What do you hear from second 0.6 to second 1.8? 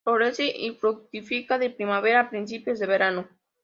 fructifica de